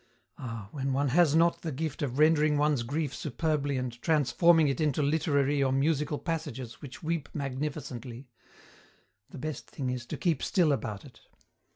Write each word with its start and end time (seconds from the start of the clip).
Ah, 0.39 0.67
when 0.71 0.93
one 0.93 1.09
has 1.09 1.35
not 1.35 1.61
the 1.61 1.71
gift 1.71 2.01
of 2.01 2.17
rendering 2.17 2.57
one's 2.57 2.81
grief 2.81 3.13
superbly 3.13 3.77
and 3.77 4.01
transforming 4.01 4.67
it 4.67 4.81
into 4.81 5.03
literary 5.03 5.61
or 5.61 5.71
musical 5.71 6.17
passages 6.17 6.81
which 6.81 7.03
weep 7.03 7.29
magnificently, 7.35 8.27
the 9.29 9.37
best 9.37 9.69
thing 9.69 9.91
is 9.91 10.07
to 10.07 10.17
keep 10.17 10.41
still 10.41 10.71
about 10.71 11.05
it. 11.05 11.19